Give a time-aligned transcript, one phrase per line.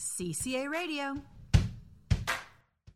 [0.00, 1.14] CCA Radio.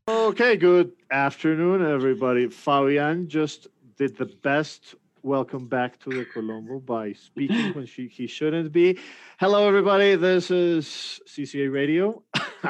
[0.09, 2.49] Okay, good afternoon, everybody.
[2.49, 3.67] Fabian just
[3.99, 8.99] did the best welcome back to the Colombo by speaking when she, he shouldn't be.
[9.39, 10.15] Hello, everybody.
[10.17, 12.23] This is CCA Radio.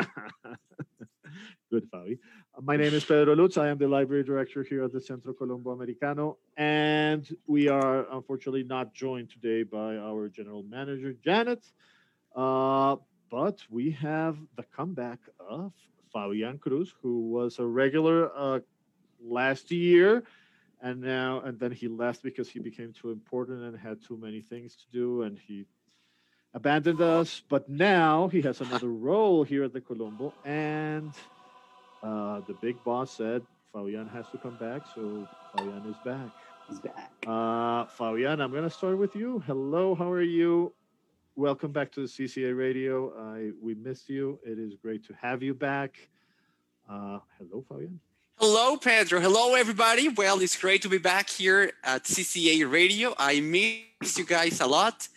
[1.71, 2.19] good, Fabi.
[2.61, 3.57] My name is Pedro Lutz.
[3.57, 6.39] I am the library director here at the Centro Colombo Americano.
[6.57, 11.65] And we are unfortunately not joined today by our general manager, Janet.
[12.35, 12.97] Uh,
[13.35, 15.73] but we have the comeback of
[16.13, 18.61] Fabian Cruz, who was a regular uh,
[19.21, 20.23] last year.
[20.81, 24.41] And now, and then he left because he became too important and had too many
[24.41, 25.23] things to do.
[25.23, 25.67] And he
[26.53, 27.43] abandoned us.
[27.49, 30.33] But now he has another role here at the Colombo.
[30.45, 31.11] And
[32.05, 36.29] uh, the big boss said Fabian has to come back, so Fabian is back.
[36.69, 37.11] He's back.
[37.27, 39.43] Uh, Fabian, I'm going to start with you.
[39.45, 40.73] Hello, how are you?
[41.37, 43.13] Welcome back to the CCA Radio.
[43.19, 44.39] I we missed you.
[44.45, 45.97] It is great to have you back.
[46.89, 48.01] Uh, hello, Fabian.
[48.37, 49.21] Hello, Pedro.
[49.21, 50.09] Hello, everybody.
[50.09, 53.15] Well, it's great to be back here at CCA Radio.
[53.19, 55.09] I miss you guys a lot.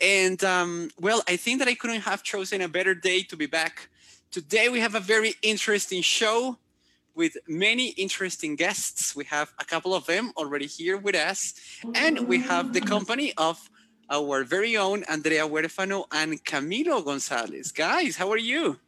[0.00, 3.46] And um, well, I think that I couldn't have chosen a better day to be
[3.46, 3.88] back
[4.36, 6.58] Today we have a very interesting show
[7.14, 9.16] with many interesting guests.
[9.16, 11.54] We have a couple of them already here with us,
[11.94, 13.70] and we have the company of
[14.10, 17.72] our very own Andrea Huerfano and Camilo Gonzalez.
[17.72, 18.78] Guys, how are you?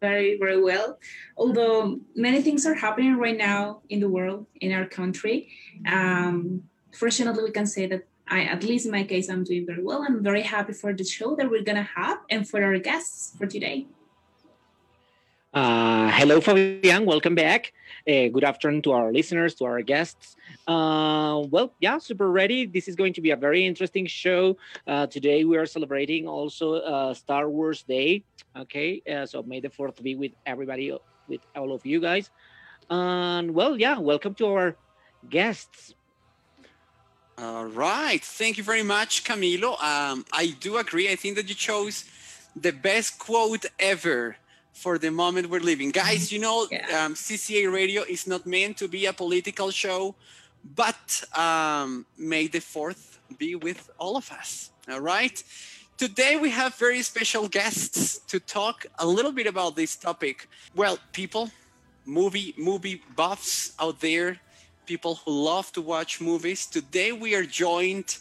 [0.00, 0.98] Very, very well.
[1.36, 5.48] Although many things are happening right now in the world, in our country,
[5.86, 9.82] um, fortunately, we can say that I, at least in my case, I'm doing very
[9.82, 10.02] well.
[10.02, 13.46] I'm very happy for the show that we're gonna have and for our guests for
[13.46, 13.86] today.
[15.54, 17.04] Uh, hello, Fabian.
[17.04, 17.74] Welcome back.
[18.08, 20.34] Uh, good afternoon to our listeners, to our guests.
[20.66, 22.66] Uh, well, yeah, super ready.
[22.66, 24.56] This is going to be a very interesting show.
[24.86, 28.24] Uh, today we are celebrating also uh, Star Wars Day.
[28.56, 30.96] Okay, uh, so May the Fourth be with everybody,
[31.26, 32.30] with all of you guys.
[32.90, 34.76] And well, yeah, welcome to our
[35.28, 35.94] guests.
[37.38, 38.22] All right.
[38.22, 39.82] Thank you very much, Camilo.
[39.82, 41.10] Um, I do agree.
[41.10, 42.04] I think that you chose
[42.54, 44.36] the best quote ever
[44.74, 45.90] for the moment we're living.
[45.90, 47.04] Guys, you know, Yeah.
[47.04, 50.14] um, CCA Radio is not meant to be a political show,
[50.64, 54.70] but um, may the 4th be with all of us.
[54.90, 55.42] All right.
[55.98, 60.48] Today we have very special guests to talk a little bit about this topic.
[60.74, 61.50] Well, people,
[62.04, 64.38] movie movie buffs out there,
[64.86, 66.66] people who love to watch movies.
[66.66, 68.18] Today we are joined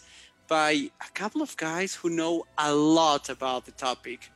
[0.48, 4.30] by a couple of guys who know a lot about the topic.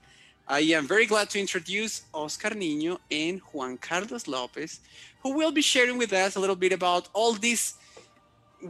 [0.48, 4.80] I am very glad to introduce Oscar Niño and Juan Carlos Lopez,
[5.22, 7.74] who will be sharing with us a little bit about all this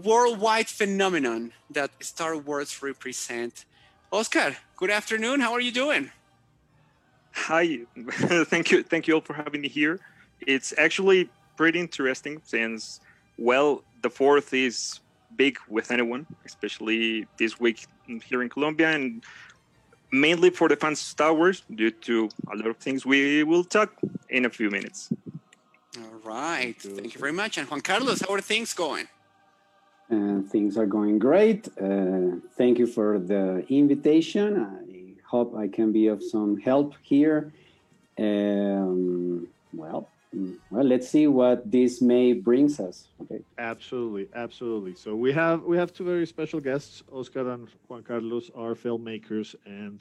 [0.03, 3.65] worldwide phenomenon that Star Wars represent.
[4.11, 5.39] Oscar, good afternoon.
[5.39, 6.11] How are you doing?
[7.33, 7.79] Hi,
[8.45, 9.99] thank you, thank you all for having me here.
[10.45, 12.99] It's actually pretty interesting since,
[13.37, 14.99] well, the fourth is
[15.35, 17.87] big with anyone, especially this week
[18.23, 19.23] here in Colombia, and
[20.11, 23.63] mainly for the fans of Star Wars due to a lot of things we will
[23.63, 23.93] talk
[24.29, 25.09] in a few minutes.
[25.97, 26.75] All right.
[26.79, 27.57] Thank you very much.
[27.57, 29.07] And Juan Carlos, how are things going?
[30.09, 31.67] And things are going great.
[31.81, 34.57] Uh, thank you for the invitation.
[34.63, 37.51] I hope I can be of some help here.
[38.17, 43.07] Um, well, mm, well, let's see what this May brings us.
[43.21, 43.41] Okay.
[43.57, 44.95] Absolutely, absolutely.
[44.95, 47.03] So we have we have two very special guests.
[47.11, 49.99] Oscar and Juan Carlos are filmmakers, and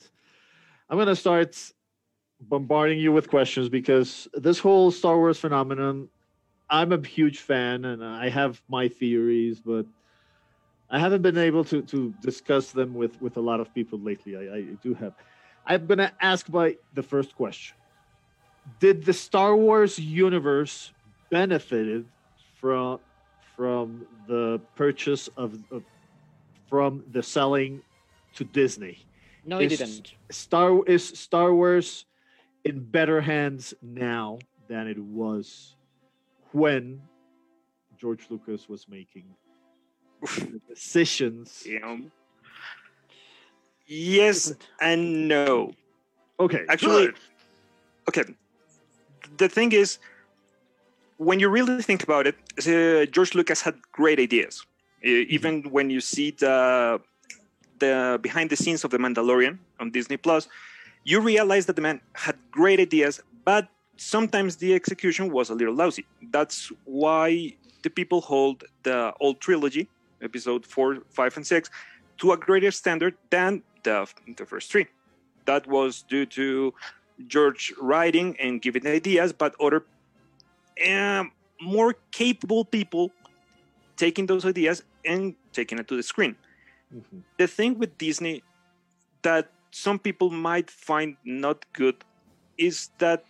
[0.88, 1.56] I'm gonna start
[2.40, 6.08] bombarding you with questions because this whole Star Wars phenomenon,
[6.70, 9.86] I'm a huge fan, and I have my theories, but
[10.90, 14.36] I haven't been able to to discuss them with with a lot of people lately.
[14.36, 15.14] I, I do have.
[15.66, 17.76] I'm gonna ask by the first question:
[18.80, 20.92] Did the Star Wars universe
[21.30, 22.06] benefited
[22.60, 23.00] from
[23.56, 25.84] from the purchase of, of
[26.68, 27.82] from the selling
[28.36, 28.98] to Disney?
[29.44, 30.14] No, it didn't.
[30.30, 32.06] Star is Star Wars
[32.64, 34.38] in better hands now
[34.68, 35.73] than it was
[36.54, 37.02] when
[37.98, 39.26] George Lucas was making
[40.68, 41.64] decisions.
[41.66, 41.96] Yeah.
[43.86, 45.72] Yes and no.
[46.38, 47.18] Okay, Actually, good.
[48.08, 48.24] okay.
[49.36, 49.98] The thing is,
[51.18, 52.36] when you really think about it,
[52.66, 54.64] uh, George Lucas had great ideas.
[55.04, 57.00] Uh, even when you see the
[57.80, 60.48] the behind the scenes of the Mandalorian on Disney Plus,
[61.02, 65.74] you realize that the man had great ideas, but sometimes the execution was a little
[65.74, 66.06] lousy.
[66.32, 69.88] That's why the people hold the old trilogy,
[70.22, 71.70] episode four, five, and six,
[72.18, 74.06] to a greater standard than the
[74.36, 74.86] the first three.
[75.46, 76.72] that was due to
[77.26, 79.84] George writing and giving ideas, but other
[80.90, 83.10] um, more capable people
[83.96, 86.36] taking those ideas and taking it to the screen.
[86.94, 87.22] Mhm.
[87.38, 88.42] The thing with Disney
[89.22, 91.96] that some people might find not good
[92.58, 93.24] is that,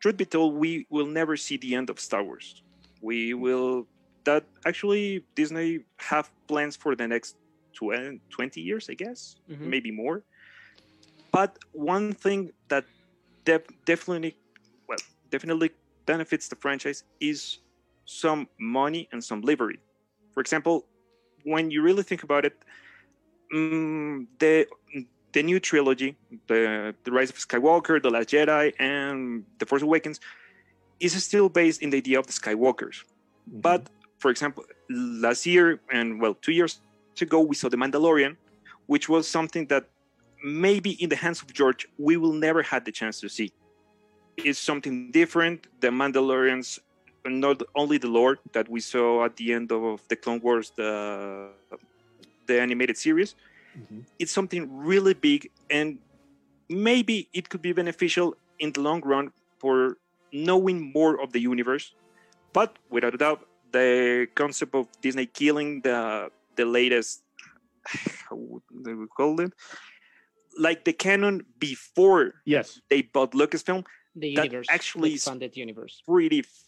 [0.00, 2.62] truth be told, we will never see the end of Star Wars.
[3.02, 3.86] We will
[4.24, 7.36] that actually Disney have plans for the next
[7.78, 9.66] 20, 20 years, I guess, Mhm.
[9.66, 10.24] maybe more.
[11.32, 12.84] But one thing that
[13.44, 14.36] def- definitely,
[14.88, 14.98] well,
[15.30, 15.70] definitely
[16.06, 17.58] benefits the franchise is
[18.04, 19.78] some money and some livery.
[20.34, 20.86] For example,
[21.44, 22.54] when you really think about it,
[23.52, 24.66] mm, the
[25.32, 26.16] the new trilogy,
[26.46, 30.20] the the Rise of Skywalker, the Last Jedi, and the Force Awakens,
[30.98, 33.04] is still based in the idea of the Skywalkers.
[33.04, 33.62] Mhm.
[33.66, 36.80] But for example, last year and well, two years
[37.20, 38.36] ago, we saw The Mandalorian,
[38.86, 39.84] which was something that
[40.42, 43.52] maybe in the hands of George, we will never had the chance to see.
[44.38, 45.66] It's something different.
[45.80, 46.78] The Mandalorians,
[47.26, 51.50] not only the lore that we saw at the end of the Clone Wars, the
[52.46, 53.34] the animated series,
[53.76, 54.04] Mhm.
[54.18, 55.98] it's something really big, and
[56.68, 59.96] maybe it could be beneficial in the long run for
[60.32, 61.94] knowing more of the universe.
[62.52, 67.22] But without a doubt, the concept of Disney killing the the latest
[68.28, 69.52] how would they would call it
[70.58, 72.80] like the canon before yes.
[72.90, 73.84] they bought Lucasfilm
[74.16, 76.02] The That universe, actually the expanded universe.
[76.04, 76.64] pretty f-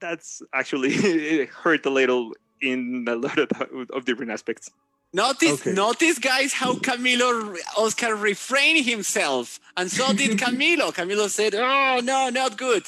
[0.00, 3.48] that's actually it hurt a little in a lot of,
[3.90, 4.70] of different aspects
[5.14, 5.72] Notice, Okay.
[5.72, 10.90] notice, guys, how Camilo Oscar refrained himself, and so did Camilo.
[10.90, 12.84] Camilo said, "Oh no, not good."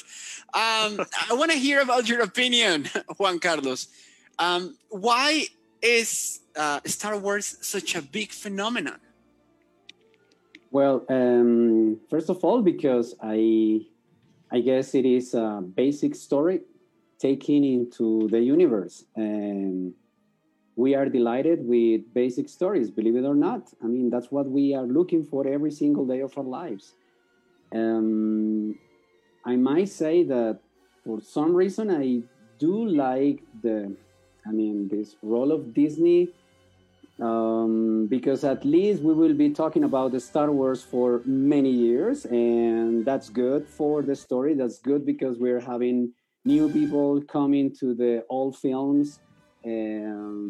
[0.55, 2.89] Um, I want to hear about your opinion,
[3.19, 3.89] Juan Carlos.
[4.39, 5.45] Um, why
[5.83, 9.01] is uh, Star Wars such a big phenomenon?
[10.71, 13.83] Well, um, first of all, because I,
[14.51, 16.63] I guess it is a basic story
[17.19, 19.93] taken into the universe, and
[20.77, 22.91] we are delighted with basic stories.
[22.91, 26.21] Believe it or not, I mean that's what we are looking for every single day
[26.21, 26.95] of our lives.
[27.75, 28.77] Um,
[29.45, 30.61] I might say that
[31.05, 32.23] for some reason I
[32.59, 33.95] do like the,
[34.47, 36.29] I mean this role of Disney
[37.21, 42.25] um, because at least we will be talking about the Star Wars for many years,
[42.25, 44.55] and that's good for the story.
[44.55, 46.13] That's good because we're having
[46.45, 49.21] new people coming to the old films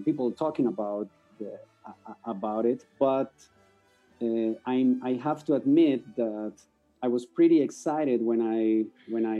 [0.05, 1.09] people talking about
[1.39, 2.85] the, a- about it.
[2.99, 3.33] But
[4.23, 6.55] uh, I'm I have to admit that
[7.03, 9.39] I was pretty excited when I when I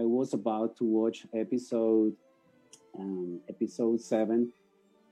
[0.00, 2.14] I was about to watch episode
[2.98, 4.52] um, episode seven,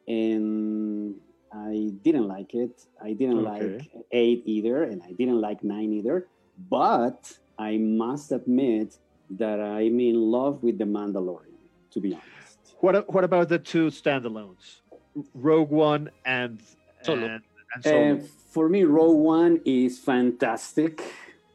[0.09, 1.15] and
[1.53, 2.75] I didn't like it.
[3.03, 3.51] I didn't Okay.
[3.75, 6.27] like eight either, and I didn't like nine either.
[6.71, 7.21] But
[7.59, 8.99] I must admit
[9.31, 11.51] that I'm in love with the Mandalorian.
[11.93, 12.44] To be honest,
[12.85, 14.85] What what about the two standalones,
[15.33, 16.61] Rogue One and
[17.01, 17.25] Solo.
[17.25, 17.43] and,
[17.73, 18.17] and Solo?
[18.17, 18.19] Uh,
[18.53, 21.01] for me, Rogue One is fantastic,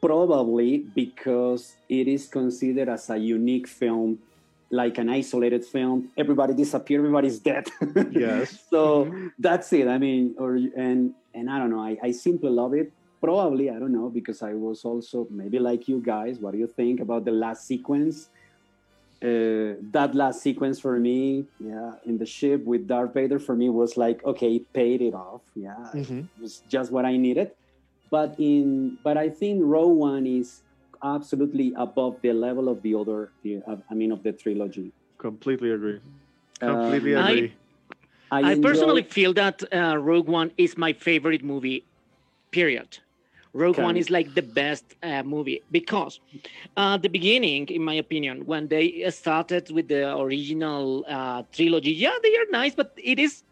[0.02, 4.18] probably because it is considered as a unique film,
[4.70, 6.10] like an isolated film.
[6.16, 7.70] Everybody disappeared, everybody's dead.
[8.10, 8.66] Yes.
[8.68, 9.06] so
[9.38, 9.86] that's it.
[9.86, 11.84] I mean, or and and I don't know.
[11.90, 12.90] I, I simply love it.
[13.22, 16.40] Probably, I don't know, because I was also maybe like you guys.
[16.40, 18.30] What do you think about the last sequence?
[19.22, 23.68] Uh, that last sequence for me, yeah, in the ship with Darth Vader for me
[23.68, 25.42] was like, okay, paid it off.
[25.54, 26.28] Yeah, Mhm.
[26.40, 27.50] was just what I needed.
[28.10, 30.62] But in but I think Rogue One is
[31.04, 33.32] absolutely above the level of the other.
[33.42, 34.92] The, uh, I mean, of the trilogy.
[35.18, 36.00] Completely agree.
[36.62, 37.52] Um, Completely I- agree.
[38.32, 41.84] I, enjoy- personally feel that uh, Rogue One is my favorite movie.
[42.52, 42.98] Period.
[43.52, 43.78] Rogue.
[43.78, 46.20] One is like the best uh, movie because
[46.76, 52.16] uh, the beginning, in my opinion, when they started with the original uh, trilogy, yeah,
[52.22, 53.42] they are nice, but it is,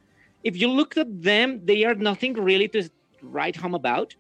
[0.45, 2.89] if you look at them, they are nothing really to
[3.23, 4.15] write home about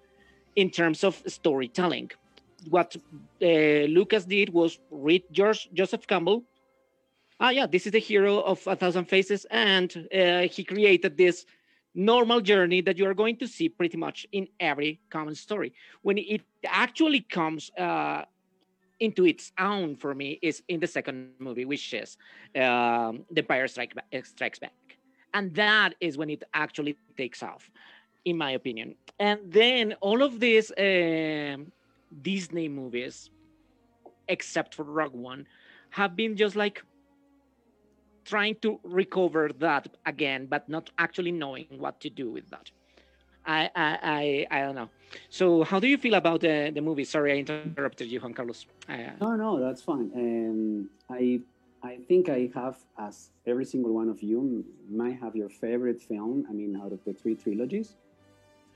[0.57, 2.11] in terms of storytelling.
[2.69, 2.97] What
[3.41, 6.43] uh, Lucas did was read George Joseph Campbell.
[7.39, 11.47] Ah, yeah, this is the hero of A Thousand Faces, and uh, he created this
[11.99, 15.73] normal journey that you are going to see pretty much in every common story.
[16.03, 18.23] When it actually comes uh,
[19.01, 22.17] into its own for me is in the second movie, which is
[22.55, 24.73] um, The Empire Strike Back, Strikes Back.
[25.35, 27.71] And that is when it actually takes off,
[28.25, 28.95] in my opinion.
[29.19, 31.73] And then all of these um
[32.23, 33.29] Disney movies,
[34.29, 35.47] except for Rogue One,
[35.91, 36.83] have been just like
[38.29, 42.71] trying to recover that again, but not actually knowing what to do with that.
[43.47, 44.91] I, I, I, I don't know.
[45.31, 47.05] So, how do you feel about the, the movie?
[47.05, 48.67] Sorry, I interrupted you, Juan Carlos.
[48.89, 50.11] Uh, No, no, that's fine.
[50.15, 51.41] Um, I
[51.83, 56.45] I think I have, as every single one of you, might have your favorite film.
[56.51, 57.89] I mean, out of the three trilogies,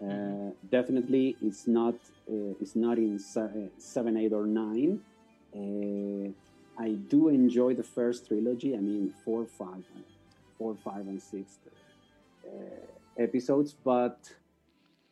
[0.01, 1.95] uh, definitely it's not
[2.31, 5.01] uh, it's not in se- uh, seven, eight, or nine.
[5.55, 6.31] Uh,
[6.83, 8.75] I do enjoy the first trilogy.
[8.75, 9.85] I mean, four, five,
[10.59, 11.59] four, five, and six
[12.45, 14.19] uh, episodes, but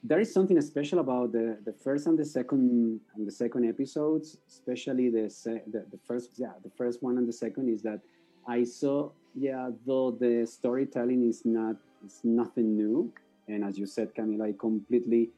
[0.03, 4.39] there is something special about the, the first and the second and the second episodes,
[4.49, 8.01] especially the, se- the the first yeah the first one and the second is that
[8.49, 13.13] I saw yeah though the storytelling is not it's nothing new
[13.47, 15.29] and as you said Camila I completely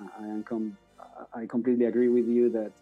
[0.00, 0.78] I am com-
[1.34, 2.72] I completely agree with you that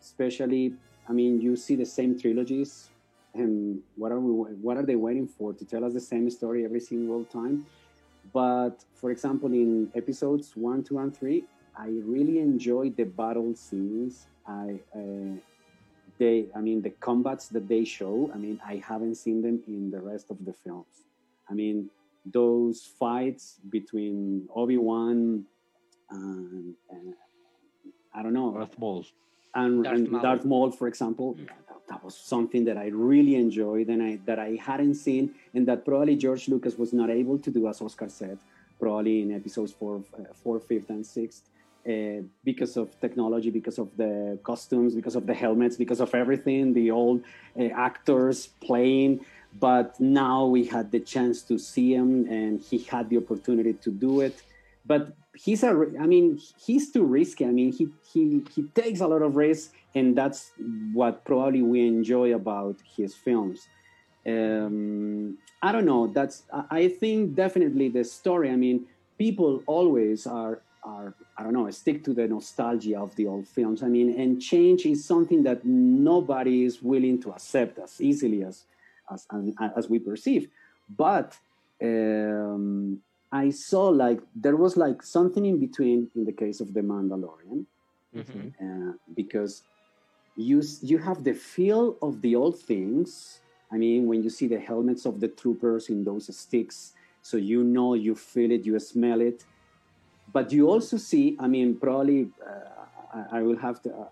[0.00, 0.74] especially
[1.08, 2.90] I mean you see the same trilogies
[3.34, 4.32] and what are we
[4.66, 7.66] what are they waiting for to tell us the same story every single time
[8.32, 11.44] but for example, in episodes one, two, and three,
[11.76, 14.26] I really enjoyed the battle scenes.
[14.46, 15.36] I, uh,
[16.18, 18.30] they, I mean, the combats that they show.
[18.32, 21.04] I mean, I haven't seen them in the rest of the films.
[21.50, 21.90] I mean,
[22.24, 25.44] those fights between Obi Wan
[26.10, 27.14] and, and
[28.14, 29.04] I don't know, Darth Maul.
[29.54, 30.22] And Darth and Maul.
[30.22, 31.46] Darth Maul, for example, Mm.
[31.68, 35.66] that, that was something that I really enjoyed and I that I hadn't seen, and
[35.68, 38.38] that probably George Lucas was not able to do, as Oscar said,
[38.80, 41.42] probably in episodes four, uh, four, fifth, and sixth,
[41.88, 46.72] uh, because of technology, because of the costumes, because of the helmets, because of everything,
[46.72, 47.22] the old
[47.58, 49.24] uh, actors playing.
[49.60, 53.90] But now we had the chance to see him, and he had the opportunity to
[53.90, 54.36] do it
[54.86, 57.44] but he's a i mean he's too risky.
[57.44, 60.52] I mean he he he takes a lot of risks and that's
[60.92, 63.68] what probably we enjoy about his films.
[64.26, 66.06] Um i don't know.
[66.06, 68.50] That's i think definitely the story.
[68.50, 68.86] I mean
[69.18, 73.82] people always are are i don't know stick to the nostalgia of the old films.
[73.82, 78.64] I mean and change is something that nobody is willing to accept as easily as
[79.10, 79.26] as
[79.76, 80.48] as we perceive.
[80.88, 81.36] But
[81.82, 83.00] um
[83.34, 87.66] I saw like there was like something in between in the case of the Mandalorian
[88.14, 88.52] mhm.
[88.62, 89.64] uh, because
[90.36, 93.40] you you have the feel of the old things.
[93.72, 97.64] I mean, when you see the helmets of the troopers in those sticks, so you
[97.64, 99.44] know, you feel it, you smell it,
[100.32, 101.36] but you also see.
[101.40, 103.90] I mean, probably uh, I, I will have to.
[103.90, 104.08] Uh,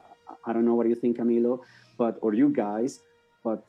[0.46, 1.60] I don't know what you think, Camilo,
[1.96, 2.98] but or you guys,
[3.44, 3.62] but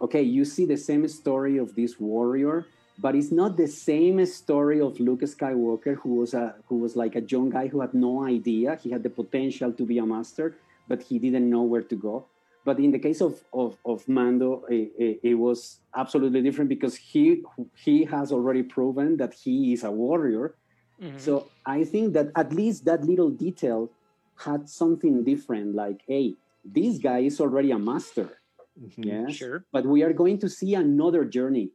[0.00, 2.66] okay, you see the same story of this warrior
[2.98, 7.14] but it's not the same story of Luke Skywalker, who was a who was like
[7.16, 8.76] a young guy who had no idea.
[8.82, 10.56] He had the potential to be a master,
[10.88, 12.26] but he didn't know where to go.
[12.64, 16.96] But in the case of of, of Mando, it, it, it was absolutely different because
[16.96, 17.42] he
[17.74, 20.54] he has already proven that he is a warrior.
[21.00, 21.20] Mhm.
[21.20, 23.90] So I think that at least that little detail
[24.36, 25.74] had something different.
[25.74, 26.34] Like, hey,
[26.64, 28.40] this guy is already a master.
[28.76, 29.04] Mhm.
[29.04, 29.64] Yes Sure.
[29.72, 31.70] but we are going to see another journey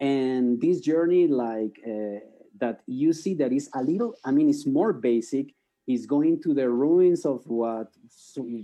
[0.00, 2.20] and this journey like uh,
[2.58, 5.54] that you see that is a little i mean it's more basic
[5.86, 7.92] is going to the ruins of what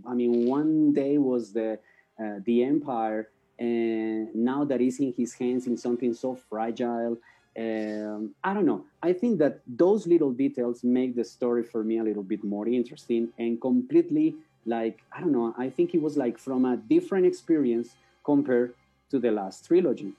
[0.09, 1.79] i mean one day was the
[2.23, 7.17] uh, the empire and now that is in his hands in something so fragile.
[7.57, 8.87] Um, i don't know.
[9.03, 12.67] I think that those little details make the story for me a little bit more
[12.67, 17.27] interesting and completely like i don't know i think it was like from a different
[17.27, 17.89] experience
[18.25, 18.75] compared
[19.11, 20.13] to the last trilogy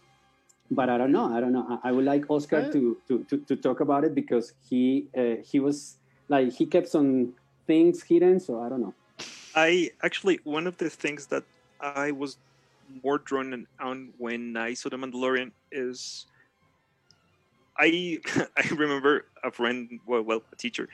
[0.76, 1.34] but I don't know.
[1.34, 1.66] I don't know.
[1.70, 5.08] I, I would like Oscar Uh, to, to, to, to talk about it because he
[5.18, 5.98] uh, he was
[6.30, 7.34] like he kept some
[7.68, 8.40] things hidden.
[8.40, 8.94] So I don't know.
[9.56, 11.44] I actually one of the things that
[11.80, 12.38] I was
[13.04, 16.26] more drawn on when I saw the Mandalorian is
[17.78, 18.20] I
[18.58, 20.88] I remember a friend, well, well, a teacher,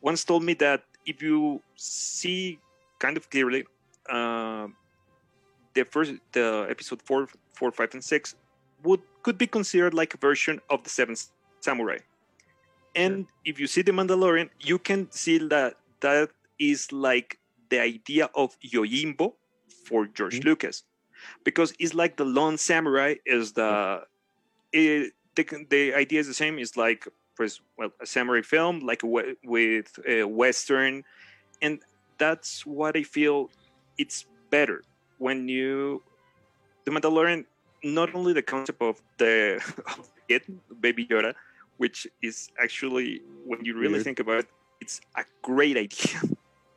[0.00, 2.58] once told me that if you see
[2.98, 3.64] kind of clearly
[4.08, 4.68] uh,
[5.74, 8.34] the first the episode four, four, five, and six
[8.82, 11.28] would could be considered like a version of the Seventh
[11.60, 11.98] Samurai,
[12.94, 18.30] and if you see the Mandalorian, you can see that that is like the idea
[18.34, 19.34] of Yojimbo
[19.84, 20.44] for George Mhm.
[20.44, 20.84] Lucas,
[21.44, 24.04] because it's like the lone samurai is the
[24.72, 26.58] it, the the idea is the same.
[26.58, 27.06] It's like
[27.78, 31.04] well a samurai film like with a western,
[31.62, 31.80] and
[32.18, 33.50] that's what I feel
[33.96, 34.84] it's better.
[35.18, 36.02] When you
[36.84, 37.46] the Mandalorian
[37.82, 39.60] not only the concept of the
[39.98, 40.42] of it
[40.80, 41.34] baby Yoda,
[41.78, 44.04] which is actually when you really Weird.
[44.04, 44.48] think about it,
[44.80, 46.20] it's a great idea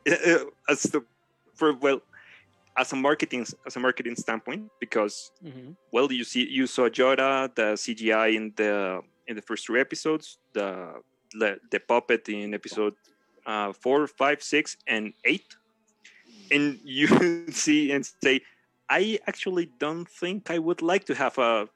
[0.68, 1.04] as the
[1.54, 2.00] for well
[2.76, 5.76] as a marketing as a marketing standpoint because Mhm.
[5.92, 10.38] well you see you saw Yoda the CGI in the in the first three episodes
[10.52, 11.00] the
[11.40, 12.94] the, the puppet in episode
[13.46, 15.44] uh, four, five, six, and eight,
[16.50, 17.06] and you
[17.50, 18.40] see and say,
[18.88, 21.68] I actually don't think I would like to have a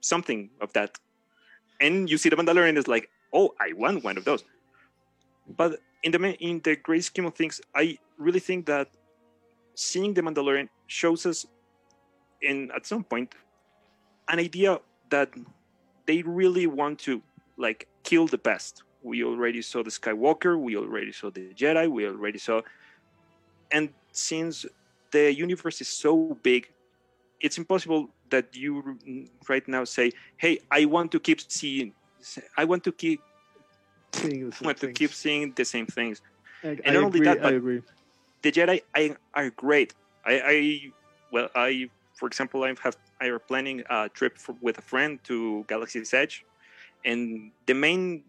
[0.00, 0.98] something of that.
[1.80, 4.44] And you see the Mandalorian is like, oh, I want one of those.
[5.56, 8.88] But in the in the great scheme of things, I really think that
[9.74, 11.46] seeing the Mandalorian shows us,
[12.40, 13.34] in at some point,
[14.28, 15.30] an idea that
[16.06, 17.22] they really want to
[17.56, 18.82] like kill the past.
[19.02, 22.62] We already saw the Skywalker, we already saw the Jedi, we already saw,
[23.70, 24.66] and since
[25.12, 26.68] the universe is so big,
[27.40, 28.98] it's impossible that you
[29.48, 31.92] right now say, "Hey, I want to keep seeing,
[32.56, 33.20] I want to keep,
[34.14, 34.98] Seeing the same want to things.
[34.98, 36.20] keep seeing the same things."
[36.64, 37.82] I, and I not only agree, that, I but- agree.
[38.42, 39.94] the Jedi I, are great.
[40.24, 40.56] I, I
[41.30, 45.18] well, I for example, I have I are planning a trip for, with a friend
[45.24, 46.44] to Galaxy's Edge,
[47.04, 48.24] and the main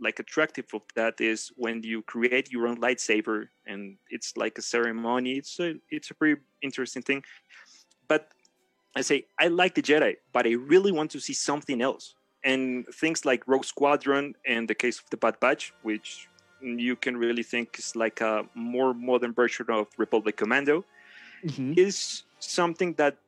[0.00, 4.62] like attractive of that is when you create your own lightsaber, and it's like a
[4.62, 5.32] ceremony.
[5.38, 7.22] It's a it's a pretty interesting thing.
[8.08, 8.28] But
[8.96, 12.14] I say I like the Jedi, but I really want to see something else.
[12.42, 16.26] And things like Rogue Squadron and the case of the Bad Batch, which
[16.62, 20.84] you can really think is like a more modern version of Republic Commando,
[21.44, 21.76] Mhm.
[21.78, 23.18] is something that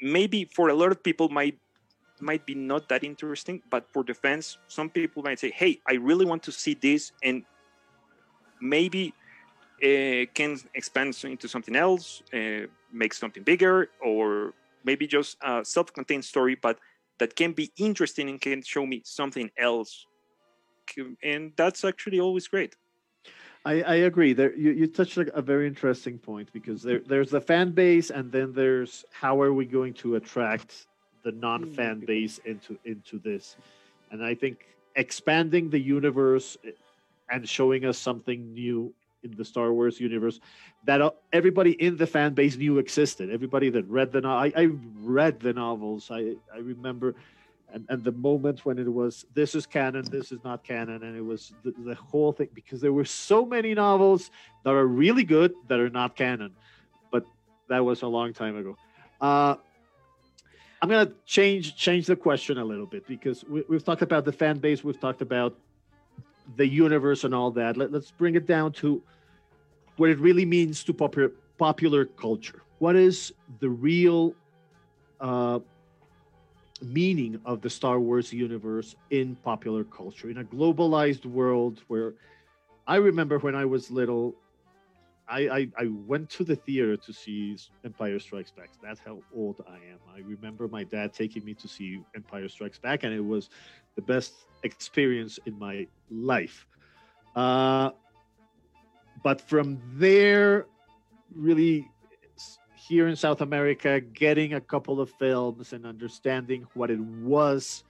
[0.00, 1.58] maybe for a lot of people might
[2.20, 5.94] might be not that interesting, but for the fans, some people might say, "Hey, I
[5.94, 7.44] really want to see this," and
[8.60, 9.12] maybe
[9.82, 14.54] uh, can expand into something else, uh, make something bigger, or
[14.84, 16.78] maybe just a self-contained story, but
[17.18, 20.06] that can be interesting and can show me something else.
[21.22, 22.76] And that's actually always great.
[23.64, 24.34] I, I agree.
[24.34, 28.10] There, you, you touched a, a very interesting point because there, there's the fan base,
[28.10, 30.86] and then there's how are we going to attract
[31.24, 33.56] the non-fan base into into this,
[34.10, 34.66] and I think
[34.96, 36.70] expanding the universe eh,
[37.30, 40.38] and showing us something new in the Star Wars universe
[40.84, 43.30] that uh, everybody in the fan base knew existed.
[43.30, 44.68] Everybody that read the no- I, I
[45.00, 46.10] read the novels.
[46.10, 47.14] I I remember
[47.74, 51.16] and, and the moment when it was this is canon this is not canon and
[51.16, 54.30] it was the, the whole thing because there were so many novels
[54.64, 56.52] that are really good that are not canon
[57.10, 57.24] but
[57.68, 58.76] that was a long time ago
[59.20, 59.56] uh,
[60.84, 64.32] i'm to change change the question a little bit because we, we've talked about the
[64.32, 65.56] fan base we've talked about
[66.56, 67.76] the universe and all that.
[67.76, 69.02] Let, let's bring it down to
[69.96, 72.62] what it really means to popular popular culture.
[72.78, 74.34] What is the real
[75.20, 75.60] uh,
[76.82, 80.30] meaning of the Star Wars universe in popular culture?
[80.30, 82.14] In a globalized world where
[82.86, 84.34] I remember when I was little
[85.28, 88.70] I, I, I went to the theater to see Empire Strikes Back.
[88.82, 89.98] That's how old I am.
[90.14, 93.48] I remember my dad taking me to see Empire Strikes Back, and it was
[93.96, 94.34] the best
[94.64, 96.66] experience in my life.
[97.34, 97.90] Uh,
[99.22, 100.66] but from there,
[101.34, 101.90] really
[102.76, 107.82] here in South America, getting a couple of films and understanding what it was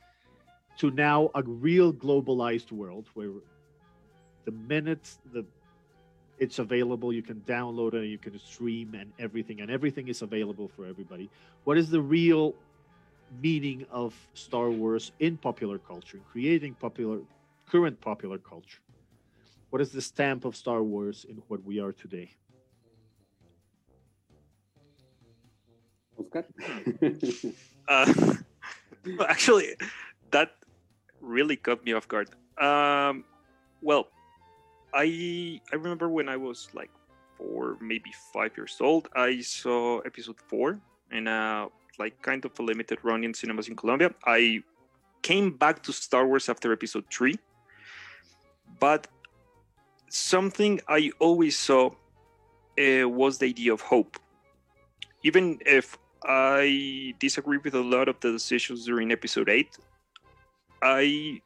[0.78, 3.30] to now a real globalized world where
[4.44, 5.44] the minute the
[6.38, 10.68] it's available, you can download it, you can stream and everything, and everything is available
[10.68, 11.30] for everybody.
[11.64, 12.54] What is the real
[13.40, 17.20] meaning of Star Wars in popular culture, creating popular
[17.66, 18.80] current popular culture?
[19.70, 22.30] What is the stamp of Star Wars in what we are today?
[26.18, 26.44] Oscar?
[27.86, 28.10] Uh,
[29.28, 29.76] actually,
[30.30, 30.52] that
[31.20, 32.30] really caught me off guard.
[32.56, 33.24] Um,
[33.82, 34.08] well,
[34.94, 36.90] I I remember when I was like
[37.37, 39.09] four, maybe five years old.
[39.14, 40.78] I saw episode four
[41.11, 44.14] in a like kind of a limited run in cinemas in Colombia.
[44.24, 44.62] I
[45.22, 47.38] came back to Star Wars after episode three,
[48.78, 49.07] but
[50.09, 51.90] something I always saw
[52.78, 54.18] uh, was the idea of hope.
[55.22, 59.76] Even if I disagree with a lot of the decisions during episode 8.
[60.83, 61.40] I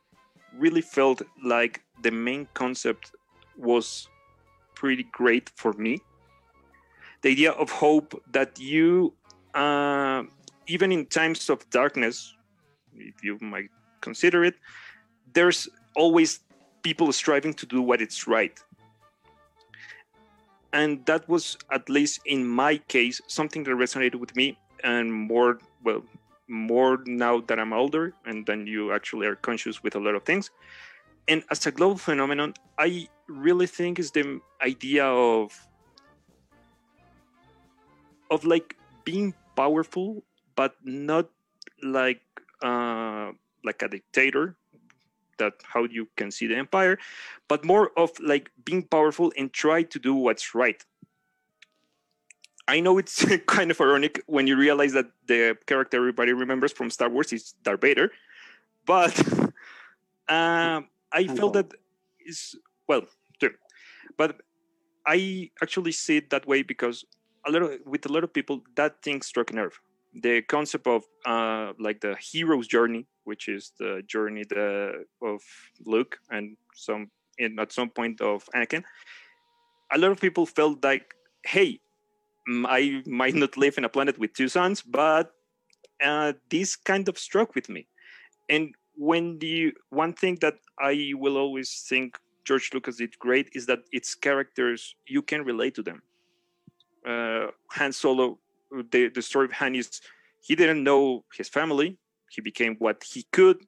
[0.56, 3.12] really felt like the main concept
[3.58, 4.08] was
[4.74, 5.98] pretty great for me.
[7.22, 9.12] The idea of hope that you,
[9.54, 10.22] uh,
[10.66, 12.34] even in times of darkness,
[12.96, 14.54] if you might consider it,
[15.32, 16.40] there's always
[16.82, 18.58] people striving to do what is right
[20.72, 25.58] and that was at least in my case something that resonated with me and more
[25.84, 26.02] well
[26.48, 30.22] more now that i'm older and then you actually are conscious with a lot of
[30.24, 30.50] things
[31.28, 35.52] and as a global phenomenon i really think is the idea of
[38.30, 40.24] of like being powerful
[40.56, 41.28] but not
[41.82, 42.22] like
[42.62, 43.30] uh
[43.64, 44.56] like a dictator
[45.38, 46.98] that how you can see the empire,
[47.48, 50.84] but more of like being powerful and try to do what's right.
[52.66, 56.90] I know it's kind of ironic when you realize that the character everybody remembers from
[56.90, 58.12] Star Wars is Darth Vader,
[58.84, 59.14] but
[60.28, 61.72] um, I felt that
[62.24, 63.02] is well,
[63.40, 63.54] true,
[64.16, 64.40] but
[65.06, 67.04] I actually see it that way because
[67.46, 69.80] a lot of with a lot of people that thing struck a nerve.
[70.14, 75.40] The concept of uh, like the hero's journey, which is the journey the, of
[75.84, 78.84] Luke and some in, at some point of Anakin.
[79.92, 81.80] A lot of people felt like, hey,
[82.48, 85.32] I might not live in a planet with two suns, but
[86.02, 87.86] uh, this kind of struck with me.
[88.48, 93.64] And when the one thing that I will always think George Lucas did great is
[93.66, 96.02] that its characters you can relate to them.
[97.06, 98.38] Uh, Han Solo,
[98.90, 100.00] the the story of Han is
[100.42, 101.96] he didn't know his family.
[102.28, 103.64] He became what he could,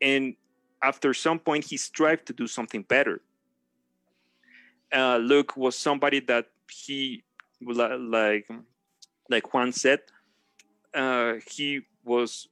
[0.00, 0.34] and
[0.82, 3.20] after some point he strived to do something better.
[4.90, 7.22] Uh, Luke was somebody that he
[7.60, 8.48] like
[9.28, 10.00] like Juan said,
[10.94, 12.48] uh, he was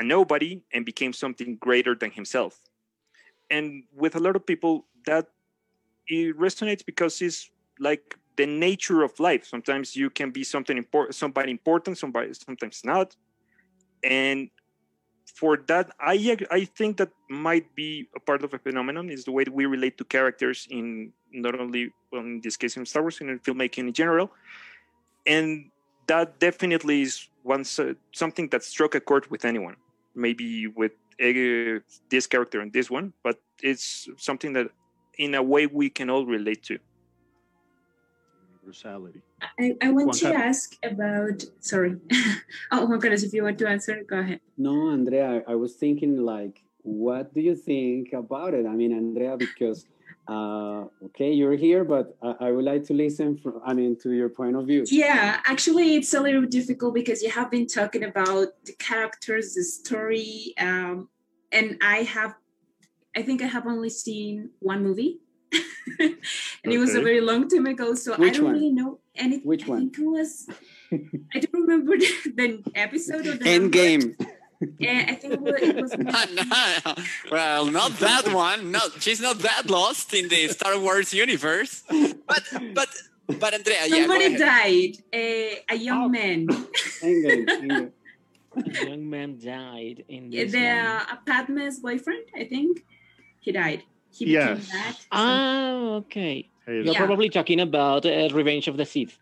[0.00, 2.58] a nobody and became something greater than himself.
[3.50, 5.26] And with a lot of people, that
[6.08, 9.46] it resonates because it's like the nature of life.
[9.46, 13.14] Sometimes you can be something important, somebody important, somebody sometimes not.
[14.02, 14.50] And
[15.26, 19.32] for that, I I think that might be a part of a phenomenon is the
[19.32, 23.20] way we relate to characters in not only well, in this case in Star Wars,
[23.20, 24.32] and in filmmaking in general,
[25.26, 25.70] and
[26.06, 29.76] that definitely is one something that struck a chord with anyone.
[30.20, 34.68] Maybe with uh, this character and this one, but it's something that,
[35.18, 36.78] in a way, we can all relate to.
[38.60, 39.22] Universality.
[39.58, 40.42] I, I want Juan to Carlos.
[40.42, 41.44] ask about.
[41.60, 41.96] Sorry,
[42.72, 44.40] oh Juan Carlos, if you want to answer, go ahead.
[44.56, 48.66] No, Andrea, I, I was thinking like, what do you think about it?
[48.66, 49.86] I mean, Andrea, because
[50.30, 54.12] uh, okay, you're here, but I, I, would like to listen from, I mean, to
[54.12, 54.84] your point of view.
[54.86, 59.64] Yeah, actually, it's a little difficult because you have been talking about the characters, the
[59.64, 61.08] story, um,
[61.50, 62.36] and I have,
[63.16, 65.18] I think I have only seen one movie,
[65.52, 65.60] and
[66.00, 66.16] okay.
[66.64, 68.54] it was a very long time ago, so Which I don't one?
[68.54, 69.48] really know anything.
[69.48, 69.78] Which one?
[69.78, 70.48] I think it was,
[71.34, 74.14] I don't remember the, the episode or the Endgame.
[74.78, 75.96] Yeah, I think it was.
[75.96, 76.94] no,
[77.30, 78.70] well, not that one.
[78.70, 81.82] No, she's not that lost in the Star Wars universe.
[81.88, 82.44] But
[82.74, 82.88] but
[83.38, 84.92] but Andrea, somebody yeah, died.
[85.12, 86.08] A, a young oh.
[86.08, 86.46] man.
[88.56, 92.26] a young man died in this the uh, Padme's boyfriend.
[92.36, 92.84] I think
[93.40, 93.82] he died.
[94.12, 94.70] He yes.
[95.10, 96.50] Ah, okay.
[96.66, 96.98] You're yeah.
[96.98, 99.18] probably talking about uh, Revenge of the Sith.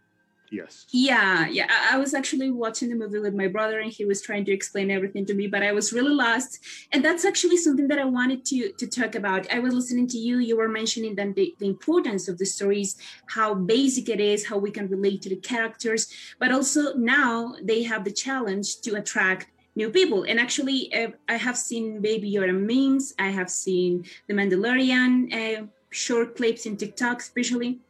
[0.51, 0.87] Yes.
[0.91, 1.67] Yeah, yeah.
[1.91, 4.91] I, was actually watching the movie with my brother, and he was trying to explain
[4.91, 6.61] everything to me, but I was really lost.
[6.93, 9.53] And that's actually something that I wanted to to talk about.
[9.53, 10.39] I was listening to you.
[10.39, 14.59] You were mentioning that the, the importance of the stories, how basic it is, how
[14.59, 16.09] we can relate to the characters,
[16.39, 20.25] but also now they have the challenge to attract new people.
[20.25, 23.15] And actually, uh, I have seen Baby Yoda memes.
[23.19, 27.81] I have seen The Mandalorian uh, short clips in TikTok, especially.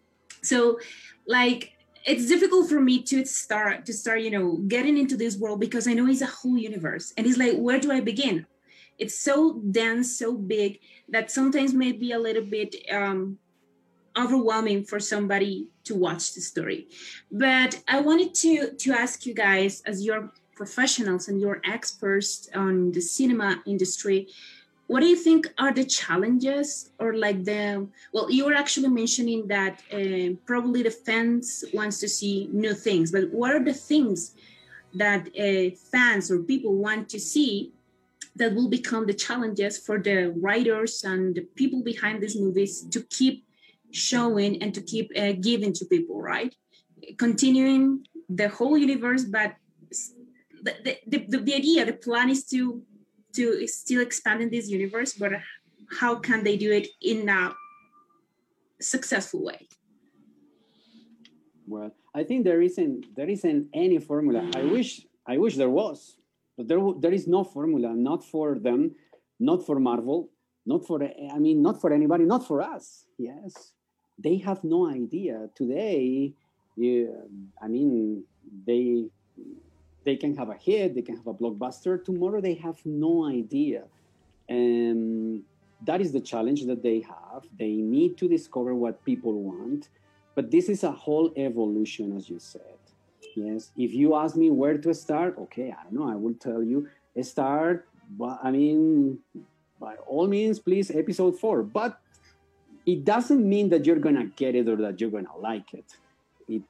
[0.42, 0.78] So,
[1.26, 1.77] like
[2.08, 5.86] it's difficult for me to start to start you know getting into this world because
[5.86, 7.12] i know it's a whole universe.
[7.16, 8.46] And it's like where do i begin?
[8.98, 13.38] It's so dense so big that sometimes may be a little bit um,
[14.16, 16.88] overwhelming for somebody to watch the story.
[17.30, 22.90] But i wanted to to ask you guys as your professionals and your experts on
[22.90, 24.28] the cinema industry
[24.88, 29.46] what do you think are the challenges or like the well you were actually mentioning
[29.46, 34.34] that uh, probably the fans wants to see new things but what are the things
[34.94, 37.72] that uh, fans or people want to see
[38.34, 43.02] that will become the challenges for the writers and the people behind these movies to
[43.10, 43.44] keep
[43.90, 46.54] showing and to keep uh, giving to people right?
[47.18, 49.54] Continuing the whole universe but
[50.62, 52.82] the, the, the, the idea the plan is to
[53.38, 55.32] to still expand in this universe, but
[56.00, 57.54] how can they do it in a
[58.80, 59.68] successful way?
[61.66, 64.50] Well, I think there isn't there isn't any formula.
[64.54, 66.16] I wish I wish there was,
[66.56, 67.90] but there there is no formula.
[67.94, 68.94] Not for them,
[69.38, 70.30] not for Marvel,
[70.64, 73.04] not for I mean, not for anybody, not for us.
[73.18, 73.72] Yes,
[74.18, 76.34] they have no idea today.
[76.76, 77.20] Yeah,
[77.60, 78.24] I mean,
[78.66, 79.10] they
[80.04, 82.02] they can have a hit, they can have a blockbuster.
[82.04, 83.84] Tomorrow they have no idea.
[84.48, 85.42] And
[85.84, 87.44] that is the challenge that they have.
[87.58, 89.88] They need to discover what people want.
[90.34, 92.78] But this is a whole evolution, as you said.
[93.34, 93.70] Yes.
[93.76, 96.10] If you ask me where to start, okay, I don't know.
[96.10, 96.88] I will tell you
[97.22, 97.88] start.
[98.16, 99.18] But I mean,
[99.78, 101.62] by all means, please, episode four.
[101.62, 102.00] But
[102.86, 105.96] it doesn't mean that you're gonna get it or that you're gonna like it.
[106.48, 106.62] It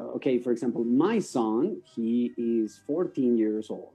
[0.00, 0.38] okay.
[0.38, 3.92] For example, my son, he is 14 years old.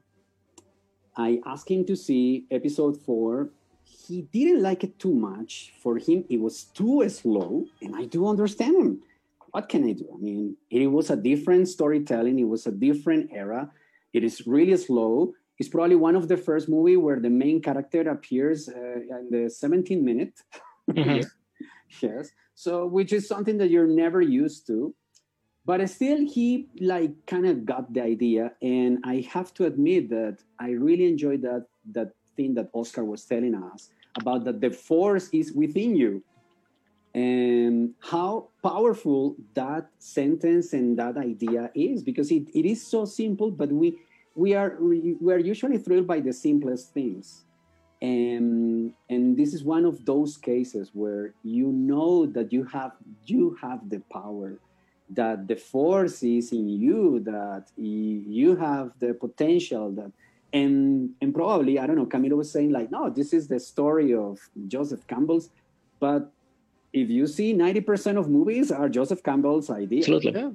[1.17, 3.49] I asked him to see episode four.
[3.83, 5.73] He didn't like it too much.
[5.81, 9.01] For him, it was too slow, and I do understand him.
[9.51, 10.07] What can I do?
[10.13, 12.37] I mean, it was a different storytelling.
[12.37, 13.71] It was a different era.
[14.13, 15.33] It is really slow.
[15.57, 19.49] It's probably one of the first movie where the main character appears uh, in the
[19.49, 20.39] 17 minute.
[20.91, 21.25] Mhm.
[22.01, 22.29] yes.
[22.53, 24.93] So, which is something that you're never used to
[25.67, 30.37] but still he like kind of got the idea and i have to admit that
[30.59, 35.29] i really enjoyed that that thing that oscar was telling us about that the force
[35.33, 36.23] is within you
[37.13, 43.51] and how powerful that sentence and that idea is because it, it is so simple
[43.51, 43.97] but we
[44.37, 47.43] we are we are usually thrilled by the simplest things.
[47.99, 52.91] And and this is one of those cases where you know that you have
[53.25, 54.59] you have the power
[55.09, 60.11] that the force is in you that you have the potential that
[60.53, 64.13] and and probably i don't know camilo was saying like no this is the story
[64.13, 65.49] of joseph campbell's
[65.99, 66.31] but
[66.93, 70.31] if you see 90% of movies are joseph campbell's idea Absolutely.
[70.31, 70.51] Yeah.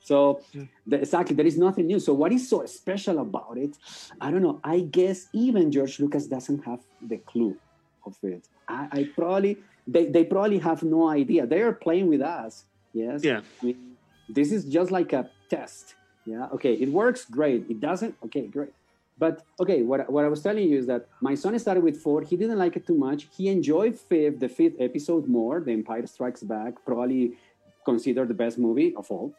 [0.00, 0.64] so Yeah.
[0.86, 1.98] the, exactly, there is nothing new.
[1.98, 3.72] So what is so special about it?
[4.20, 4.60] I don't know.
[4.62, 7.56] I guess even George Lucas doesn't have the clue
[8.04, 8.46] of it.
[8.68, 11.46] I, I probably they, they probably have no idea.
[11.46, 12.64] They are playing with us.
[12.94, 13.22] Yes.
[13.22, 13.40] Yeah.
[13.60, 13.96] I mean,
[14.28, 15.96] this is just like a test.
[16.24, 16.46] Yeah.
[16.54, 16.74] Okay.
[16.74, 17.66] It works great.
[17.68, 18.14] It doesn't.
[18.24, 18.46] Okay.
[18.46, 18.72] Great.
[19.16, 22.22] But okay, what, what I was telling you is that my son started with four.
[22.22, 23.28] He didn't like it too much.
[23.36, 25.60] He enjoyed fifth, the fifth episode more.
[25.60, 27.38] The Empire Strikes Back, probably
[27.84, 29.32] considered the best movie of all.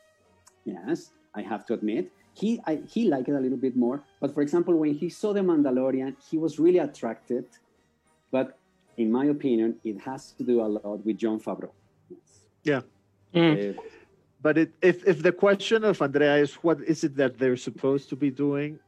[0.63, 2.09] Yes, I have to admit.
[2.33, 4.03] He I, he liked it a little bit more.
[4.21, 7.45] But for example, when he saw The Mandalorian, he was really attracted.
[8.31, 8.57] But
[8.97, 11.71] in my opinion, it has to do a lot with Jon Favreau.
[12.63, 12.81] Yeah.
[13.35, 13.77] Mm.
[13.77, 13.81] Uh,
[14.41, 18.09] But it, if if the question of Andrea is what is it that they're supposed
[18.09, 18.79] to be doing,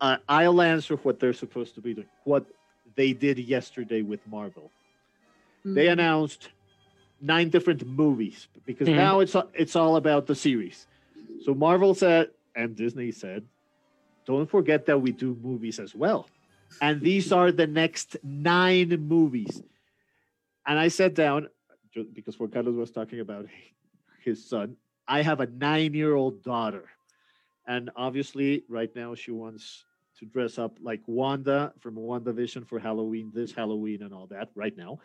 [0.00, 2.08] uh, I'll answer what they're supposed to be doing.
[2.24, 2.44] What
[2.94, 4.70] they did yesterday with Marvel.
[5.64, 5.92] They Mhm.
[5.92, 6.42] announced
[7.20, 8.96] nine different movies because Mhm.
[9.04, 10.86] now it's it's all about the series.
[11.44, 13.44] So Marvel said and Disney said,
[14.24, 16.26] "Don't forget that we do movies as well."
[16.80, 19.62] And these are the next nine movies.
[20.66, 21.48] And I sat down
[22.04, 23.46] because Juan Carlos was talking about
[24.24, 24.76] his son.
[25.08, 26.84] I have a nine-year-old daughter,
[27.66, 29.84] and obviously, right now she wants
[30.18, 34.50] to dress up like Wanda from WandaVision for Halloween, this Halloween, and all that.
[34.54, 34.98] Right now,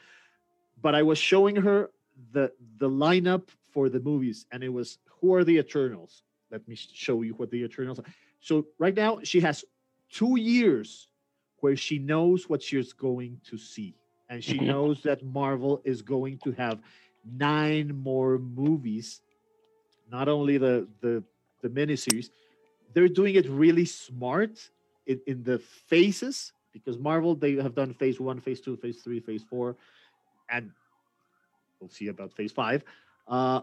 [0.82, 1.92] but I was showing her
[2.32, 6.24] the the lineup for the movies, and it was who are the Eternals?
[6.50, 8.06] Let me show you what the Eternals are.
[8.42, 9.64] So right now she has
[10.10, 11.08] two years
[11.58, 13.96] where she knows what she's going to see,
[14.32, 16.80] and she knows that Marvel is going to have
[17.38, 19.22] nine more movies,
[20.12, 21.24] not only the the
[21.62, 22.32] the miniseries.
[22.94, 24.70] They're doing it really smart
[25.06, 29.20] in, in the phases because Marvel they have done phase one, phase two, phase three,
[29.20, 29.76] phase four,
[30.50, 30.72] and
[31.80, 32.84] we'll see about phase five,
[33.28, 33.62] uh,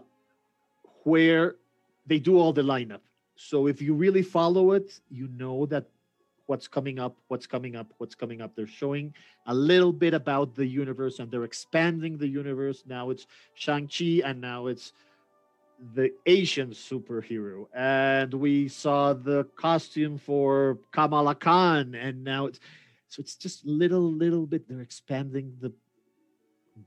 [1.03, 1.55] where
[2.07, 3.01] they do all the lineup.
[3.35, 5.85] So if you really follow it, you know that
[6.49, 8.55] what's coming up, what's coming up, what's coming up.
[8.55, 9.13] They're showing
[9.45, 12.83] a little bit about the universe and they're expanding the universe.
[12.87, 14.91] Now it's Shang-Chi and now it's
[15.93, 17.67] the Asian superhero.
[17.75, 22.59] And we saw the costume for Kamala Khan and now it's
[23.09, 25.71] so it's just little little bit they're expanding the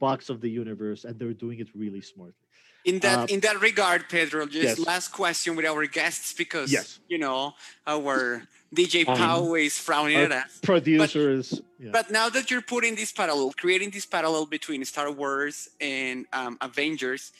[0.00, 2.48] box of the universe and they're doing it really smartly.
[2.84, 4.78] In that Uh, in that regard, Pedro, just yes.
[4.78, 6.98] last question with our guests because Yes.
[7.08, 7.54] you know
[7.86, 8.42] our
[8.74, 10.58] DJ Um, Pau is frowning Our at us.
[10.62, 11.90] Producers yeah.
[11.92, 16.56] But now that you're putting this parallel, creating this parallel between Star Wars and um,
[16.60, 17.32] Avengers,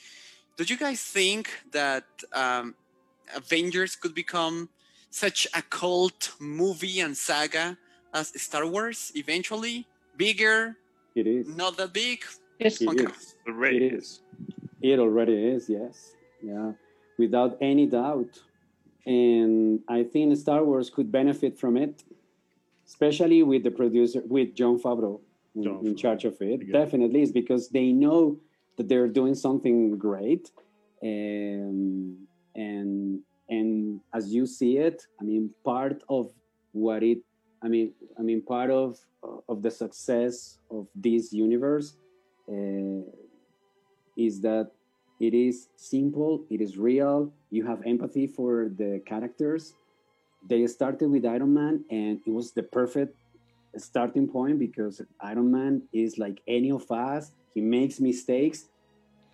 [0.57, 2.75] do you guys think that um,
[3.35, 4.69] Avengers could become
[5.09, 7.77] such a cult movie and saga
[8.13, 9.87] as Star Wars eventually?
[10.15, 10.77] Bigger,
[11.15, 11.47] it is.
[11.47, 12.23] not that big?
[12.59, 12.79] Yes.
[12.81, 13.05] It Okay.
[13.11, 13.35] is.
[13.47, 14.21] Already It is.
[14.83, 16.15] It already is, yes.
[16.41, 16.73] Yeah,
[17.17, 18.41] without any doubt.
[19.05, 22.03] And I think Star Wars could benefit from it,
[22.85, 25.21] especially with the producer, with Jon Favreau
[25.55, 26.71] in, Jon in charge of it.
[26.71, 28.37] Definitely is because they know
[28.75, 30.51] that they're doing something great.
[31.01, 32.17] And,
[32.55, 36.31] and, and as you see it, I mean, part of
[36.73, 37.19] what it,
[37.61, 38.99] I mean, I mean, part of,
[39.47, 41.95] of the success of this universe
[42.49, 43.03] uh,
[44.17, 44.71] is that
[45.19, 47.31] it is simple, it is real.
[47.49, 49.73] You have empathy for the characters.
[50.47, 53.15] They started with Iron Man, and it was the perfect
[53.77, 57.31] starting point because Iron Man is like any of us.
[57.53, 58.65] He makes mistakes.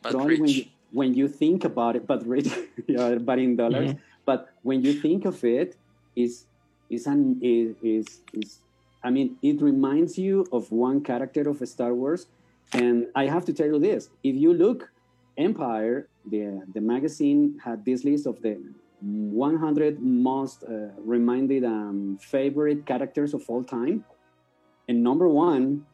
[0.01, 2.47] But Probably when you, when you think about it, but rich,
[2.87, 3.89] yeah, but in dollars.
[3.89, 3.99] Mm-hmm.
[4.25, 5.75] But when you think of it,
[6.15, 6.45] is
[6.89, 8.59] is an is, is is
[9.03, 12.27] I mean, it reminds you of one character of Star Wars.
[12.73, 14.91] And I have to tell you this: if you look,
[15.37, 18.61] Empire, the the magazine had this list of the
[19.01, 24.03] 100 most uh, reminded um, favorite characters of all time,
[24.87, 25.85] and number one,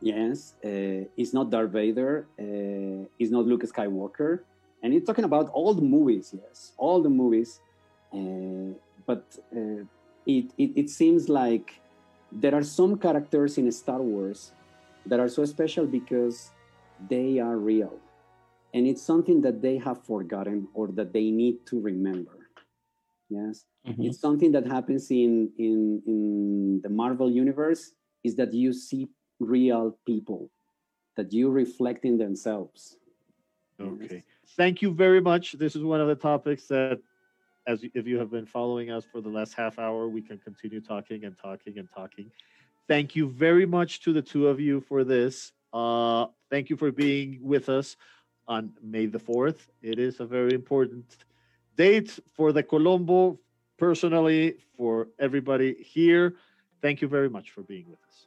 [0.00, 4.40] yes, uh, is not Darth Vader, uh, is not Luke Skywalker,
[4.82, 7.60] and it's talking about all the movies, yes, all the movies.
[8.12, 8.72] Uh,
[9.06, 9.84] but uh,
[10.24, 11.80] it, it it seems like
[12.30, 14.52] there are some characters in Star Wars
[15.06, 16.50] that are so special because
[17.08, 17.98] they are real,
[18.72, 22.50] and it's something that they have forgotten or that they need to remember.
[23.28, 24.06] Yes, Mhm.
[24.06, 29.08] it's something that happens in in in the Marvel universe is that you see
[29.40, 30.50] real people
[31.16, 32.98] that you reflect in themselves.
[33.80, 34.24] Okay.
[34.56, 35.52] Thank you very much.
[35.52, 37.00] This is one of the topics that,
[37.66, 40.80] as if you have been following us for the last half hour, we can continue
[40.80, 42.30] talking and talking and talking.
[42.86, 45.52] Thank you very much to the two of you for this.
[45.72, 47.96] Uh, thank you for being with us
[48.46, 49.68] on May the 4th.
[49.82, 51.16] It is a very important
[51.76, 53.38] date for the Colombo,
[53.78, 56.34] personally, for everybody here.
[56.82, 58.26] Thank you very much for being with us.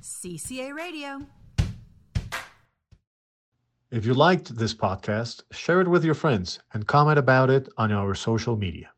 [0.00, 1.26] CCA Radio.
[3.90, 7.92] If you liked this podcast, share it with your friends and comment about it on
[7.92, 8.93] our social media.